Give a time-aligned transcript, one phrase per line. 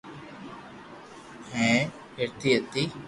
[1.51, 2.83] ھيين پھرتي ھتي